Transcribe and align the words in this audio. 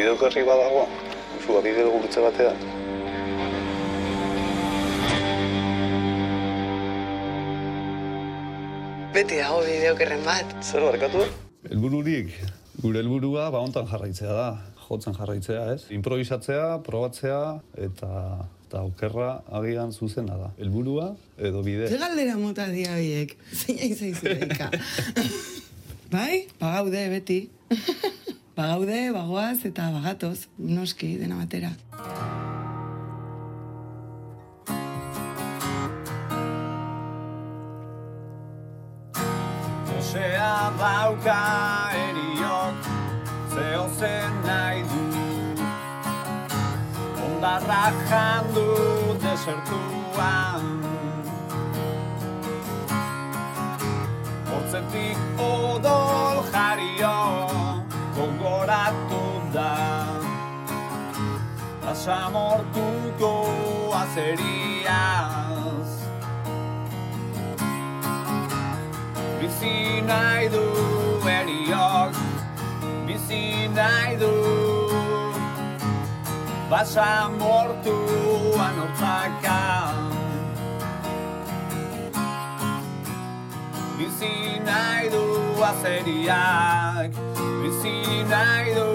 bideokarri 0.00 0.42
badago, 0.48 0.86
usu 1.36 1.56
abi 1.58 1.72
gero 1.76 1.90
gurtze 1.92 2.22
batean. 2.24 2.60
Beti 9.12 9.40
dago 9.42 9.58
bideokerren 9.66 10.22
bat. 10.24 10.54
Zer 10.64 10.86
barkatu? 10.86 11.26
Elbururik, 11.68 12.32
gure 12.80 13.02
helburua 13.02 13.50
ba 13.52 13.60
hontan 13.60 13.90
jarraitzea 13.90 14.36
da, 14.38 14.46
jotzen 14.86 15.18
jarraitzea, 15.18 15.66
ez? 15.74 15.82
Improvisatzea, 15.98 16.78
probatzea 16.86 17.42
eta 17.88 18.12
eta 18.70 18.84
okerra 18.86 19.28
agian 19.58 19.92
zuzena 19.92 20.38
da. 20.38 20.48
Helburua 20.62 21.10
edo 21.36 21.60
bide. 21.66 21.90
Ze 21.90 21.98
galdera 22.00 22.38
mota 22.40 22.70
dia 22.72 22.96
biek. 22.96 23.36
Zeina 23.52 23.90
izaizu 23.90 24.32
bai? 26.14 26.46
Bagaude 26.62 27.04
beti. 27.18 27.40
Bagaude, 28.60 29.08
bagoaz 29.08 29.64
eta 29.64 29.86
bagatoz. 29.88 30.38
Noski, 30.58 31.14
dena 31.16 31.38
batera. 31.38 31.70
Osea 39.96 40.50
dauka 40.76 41.38
eriok 42.02 42.90
zeo 43.54 43.86
zen 43.96 44.36
nahi 44.44 44.84
du 44.90 45.04
Ondarra 47.28 47.82
jandu 48.10 48.66
desertuan 49.24 50.68
Hortzetik 54.52 55.24
odol 55.48 56.44
jario 56.52 57.49
gogoratu 58.70 59.52
da 59.52 60.06
Pasamortuko 61.82 63.32
azeriaz 64.00 65.90
Bizi 69.40 70.02
nahi 70.06 70.48
du 70.54 70.64
eriok 71.36 72.14
Bizi 73.06 73.68
nahi 73.74 74.16
du 74.22 74.34
Basa 76.70 77.28
mortuan 77.40 78.74
hortzaka 78.80 79.60
Bizi 83.98 84.34
nahi 84.64 85.10
du 85.10 85.39
azeriak 85.64 87.12
Bizi 87.62 88.24
nahi 88.30 88.74
du. 88.76 88.88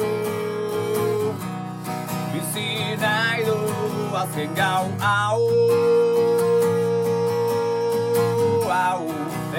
Bizi 2.34 2.98
nahi 3.02 3.46
du 3.48 3.58
azken 4.22 4.56
gau 4.56 4.86
hau 5.00 5.42
hau 8.70 9.04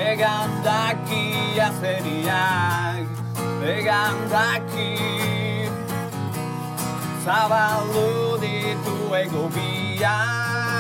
Egan 0.09 0.51
daki 0.67 1.25
azeriak 1.69 3.07
Egan 3.75 4.17
daki 4.31 4.93
Zabaldu 7.25 8.39
ditu 8.43 8.97
ego 9.23 9.45
biak 9.55 10.76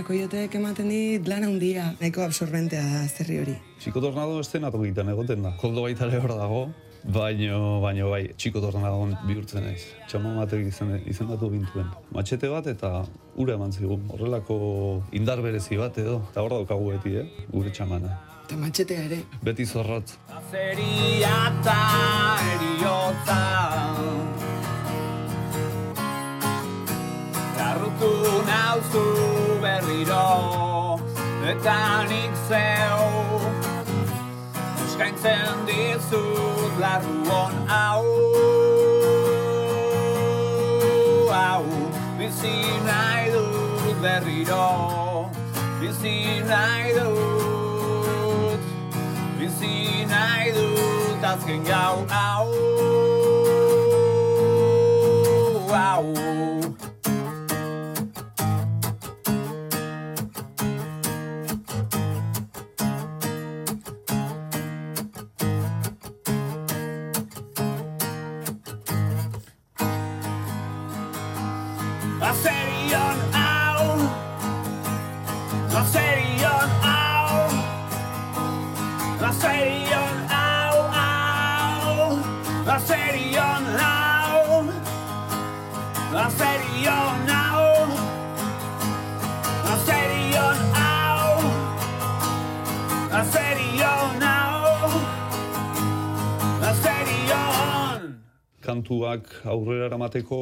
Nina 0.00 0.08
koioteek 0.08 0.54
ematen 0.56 0.86
dit 0.88 1.26
lan 1.28 1.42
handia. 1.44 1.90
Nahiko 2.00 2.22
absorbentea 2.24 2.80
da 2.80 3.00
zerri 3.04 3.34
hori. 3.36 3.56
Txiko 3.82 4.00
tornado 4.00 4.38
estenatu 4.40 4.78
egiten 4.80 5.10
egoten 5.12 5.42
da. 5.44 5.50
Koldo 5.60 5.82
baita 5.84 6.06
ere 6.06 6.22
hor 6.22 6.32
dago, 6.38 6.60
baino, 7.04 7.58
baino 7.82 8.08
bai, 8.08 8.22
txiko 8.32 8.62
tornado 8.64 9.10
bihurtzen 9.26 9.66
naiz. 9.68 9.82
Txaman 10.08 10.38
batek 10.40 10.70
izen, 10.70 10.94
izendatu 11.04 11.50
gintuen. 11.52 11.92
Matxete 12.16 12.48
bat 12.48 12.70
eta 12.72 12.94
ura 13.36 13.58
eman 13.60 13.76
zigun. 13.76 14.08
Horrelako 14.08 14.56
indar 15.20 15.44
berezi 15.44 15.76
bat 15.76 16.00
edo. 16.00 16.22
Eta 16.30 16.46
hor 16.46 16.56
daukagu 16.56 16.94
beti, 16.94 17.18
eh? 17.20 17.44
Gure 17.52 17.68
txamana. 17.68 18.16
Eta 18.46 18.56
matxetea 18.56 19.04
ere. 19.10 19.20
Beti 19.44 19.68
zorratz. 19.68 20.16
Azeria 20.40 21.36
eta 21.50 21.78
eriotza 22.56 23.40
Garrutu 27.60 28.14
nauzu 28.48 29.49
berriro 29.70 30.98
Eta 31.50 32.04
nik 32.10 32.34
zeu. 32.48 33.04
Eskaintzen 34.84 35.64
dizut 35.68 36.74
larruon 36.82 37.54
hau 37.70 38.04
Hau. 41.30 41.64
Bizi 42.18 42.56
nahi 42.88 43.30
dut 43.34 43.96
berriro 44.04 44.66
Bizi 45.80 46.16
nahi 46.50 46.92
dut 46.98 48.60
Bizi 49.38 49.74
nahi 50.12 50.52
dut 50.58 51.24
azken 51.32 51.64
gau 51.64 51.96
hau 52.10 53.19
Azerion 72.20 73.18
hau 73.32 73.84
Azerion 75.80 76.70
hau 76.84 77.48
Azerion 79.28 80.16
hau 80.28 80.76
hau 80.96 82.18
Azerion 82.76 83.64
hau 83.80 84.68
Azerion 86.24 87.24
hau 87.32 87.88
Azerion 89.72 90.60
hau 90.76 91.40
Azerion 93.20 94.20
hau 94.28 94.92
Azerion 96.68 98.00
Kantuak 98.60 99.24
aurrera 99.44 99.86
eramateko 99.88 100.40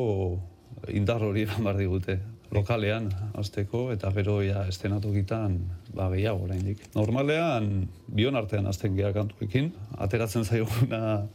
indar 0.89 1.23
hori 1.23 1.47
eman 1.47 1.65
behar 1.65 1.81
digute. 1.81 2.19
Lokalean, 2.49 3.11
azteko, 3.37 3.91
eta 3.93 4.09
gero 4.17 4.39
ja 4.41 4.63
estenatokitan 4.71 5.59
ba, 5.93 6.07
gehiago 6.15 6.47
oraindik. 6.47 6.81
Normalean, 6.95 7.89
bion 8.09 8.41
artean 8.41 8.67
azten 8.71 8.97
gea 8.97 9.13
kantuekin, 9.13 9.69
ateratzen 10.01 10.49
zaiguna 10.49 11.27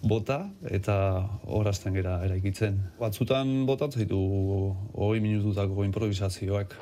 bota, 0.00 0.40
eta 0.64 0.96
hor 1.44 1.68
azten 1.68 1.96
gera 2.00 2.16
eraikitzen. 2.24 2.80
Batzutan 3.00 3.52
botatzen 3.68 4.06
ditu 4.06 4.22
hogei 4.94 5.20
minututako 5.20 5.84
improvisazioak. 5.84 6.78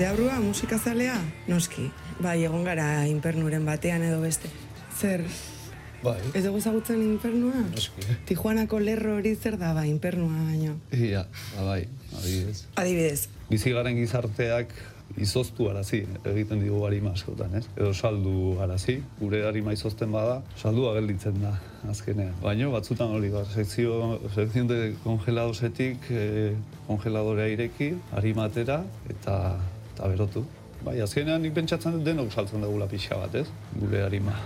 Deabrua 0.00 0.38
musikazalea? 0.40 1.12
Noski. 1.44 1.90
Bai, 2.24 2.38
egon 2.46 2.62
gara 2.64 3.04
inpernuren 3.04 3.66
batean 3.68 4.00
edo 4.06 4.22
beste. 4.22 4.48
Zer, 4.96 5.20
Bai. 6.00 6.14
ez 6.32 6.40
dugu 6.46 6.56
ezagutzen 6.56 7.02
infernua? 7.04 7.58
Noski. 7.74 8.06
Tijuanako 8.30 8.78
lerro 8.80 9.18
hori 9.18 9.34
zer 9.36 9.58
da, 9.60 9.74
ba, 9.76 9.82
infernua 9.84 10.38
baino. 10.46 10.78
Ia, 10.96 11.26
ba, 11.52 11.66
bai, 11.66 11.82
adibidez. 12.16 12.62
Adibidez, 12.80 13.26
Bizi 13.50 13.74
garen 13.74 13.98
gizarteak 13.98 14.72
izoztu 15.20 15.66
arazi 15.68 16.00
egiten 16.30 16.62
digu 16.64 16.78
harima 16.86 17.12
askotan, 17.12 17.58
ez? 17.58 17.66
Edo 17.76 17.90
saldu 17.92 18.54
arazi, 18.64 18.94
gure 19.18 19.42
harima 19.44 19.74
izozten 19.76 20.14
bada, 20.14 20.38
saldua 20.56 20.94
gelditzen 20.96 21.42
da 21.42 21.50
azkenean. 21.92 22.32
Baino 22.40 22.70
batzutan 22.72 23.12
hori 23.18 23.28
bat, 23.34 23.52
sekzio, 23.52 24.16
sekzio 24.32 24.64
de 24.70 24.78
kongeladosetik 25.04 26.08
eh, 26.08 26.56
kongeladorea 26.86 27.50
ireki, 27.52 27.90
harima 28.16 28.48
atera 28.48 28.78
eta, 29.12 29.36
eta 30.00 30.08
berotu. 30.08 30.44
Bai, 30.80 30.96
azkenean 31.04 31.44
nik 31.44 31.52
pentsatzen 31.58 31.98
dut 31.98 32.06
denok 32.08 32.32
saltzen 32.32 32.64
dugula 32.64 32.88
pixa 32.88 33.20
bat, 33.20 33.36
ez? 33.42 33.46
Gure 33.76 34.06
harima. 34.06 34.36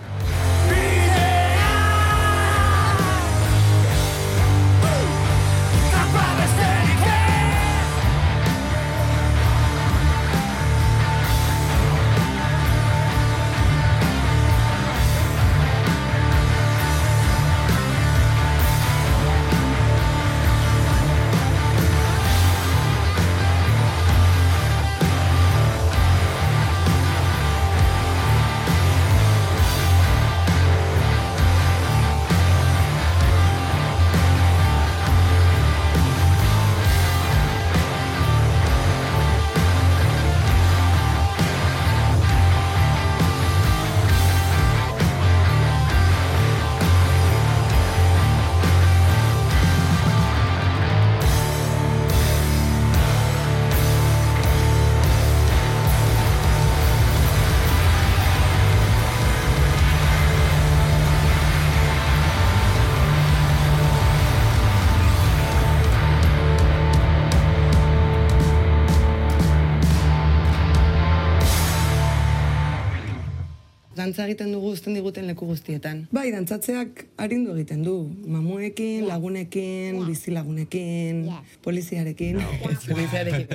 Dantza 73.96 74.25
egiten 74.26 74.52
dugu 74.52 74.73
uzten 74.75 74.94
diguten 74.96 75.26
leku 75.31 75.46
guztietan. 75.46 76.05
Bai, 76.14 76.26
dantzatzeak 76.35 77.05
arindu 77.25 77.55
egiten 77.55 77.85
du. 77.87 77.96
Mamuekin, 78.26 79.06
lagunekin, 79.08 80.00
bizilagunekin, 80.08 81.25
poliziarekin. 81.62 82.41
Ez, 82.70 82.81
poliziarekin. 82.88 83.49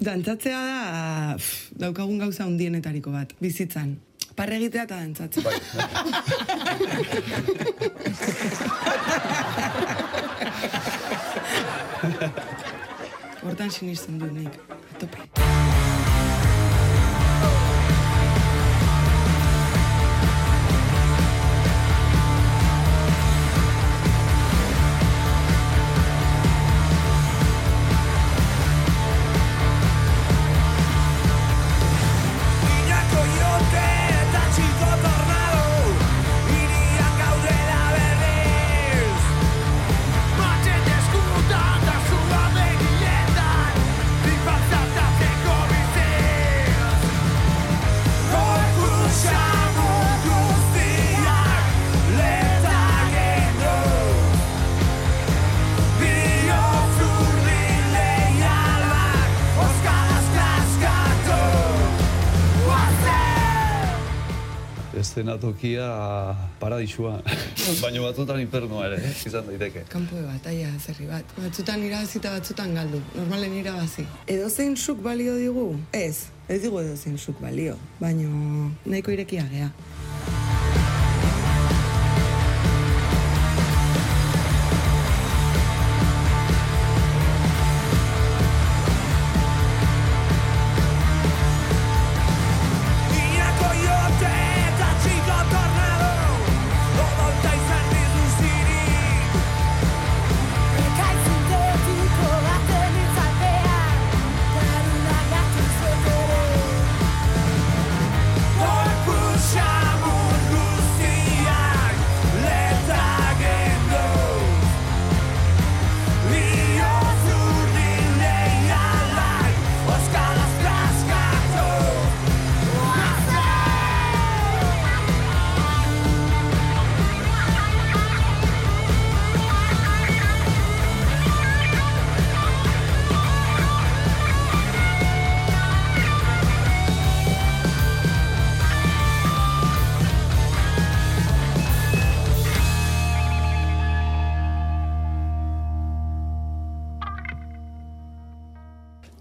Dantzatzea 0.00 0.60
da 0.64 1.34
pff, 1.36 1.72
daukagun 1.76 2.18
gauza 2.22 2.46
hundienetariko 2.48 3.12
bat, 3.12 3.34
bizitzan. 3.40 3.98
Parre 4.36 4.56
egitea 4.56 4.86
eta 4.86 4.96
dantzatzea. 4.96 5.50
Hortan 13.44 13.70
sinisten 13.70 14.18
du 14.20 14.32
nik, 14.32 14.56
tope. 15.00 15.19
Eszenatokia 65.00 65.86
paradisua, 66.60 67.14
baina 67.82 68.02
batzutan 68.04 68.40
infernua 68.42 68.84
ere, 68.90 68.98
eh, 69.08 69.14
izan 69.30 69.46
daiteke. 69.48 69.86
Kampo 69.88 70.18
de 70.18 70.26
batalla 70.26 70.74
zerri 70.78 71.08
bat. 71.08 71.36
Batzutan 71.38 71.84
irabazi 71.86 72.18
eta 72.20 72.34
batzutan 72.36 72.74
galdu. 72.76 73.00
Normalen 73.16 73.56
irabazi. 73.62 74.04
Edo 74.28 74.50
zein 74.50 74.76
suk 74.76 75.00
balio 75.04 75.38
digu? 75.40 75.70
Ez, 75.96 76.28
ez 76.48 76.60
digu 76.66 76.82
edo 76.82 76.96
zein 76.96 77.16
suk 77.18 77.40
balio. 77.40 77.78
Baino 78.02 78.68
nahiko 78.84 79.16
irekia 79.16 79.46
gea. 79.54 79.70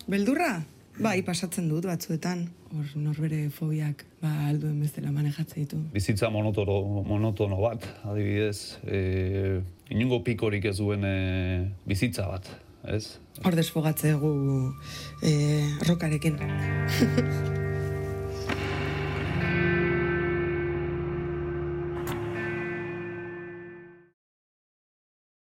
Beldurra? 0.09 0.63
Bai, 0.99 1.19
pasatzen 1.21 1.67
dut 1.69 1.85
batzuetan. 1.85 2.47
Hor 2.73 2.87
norbere 2.97 3.43
fobiak 3.53 4.01
ba 4.23 4.31
alduen 4.47 4.79
bezala 4.81 5.13
manejatzen 5.13 5.61
ditu. 5.61 5.77
Bizitza 5.93 6.31
monotono, 6.33 6.79
monotono 7.05 7.59
bat, 7.61 7.85
adibidez, 8.09 8.79
e, 8.85 9.61
inungo 9.93 10.23
pikorik 10.25 10.65
ez 10.69 10.75
duen 10.81 11.05
e, 11.05 11.15
bizitza 11.85 12.25
bat, 12.29 12.49
ez? 12.97 13.19
Hor 13.45 13.57
desfogatzegu 13.61 14.33
eh, 15.21 15.77
rokarekin. 15.87 16.41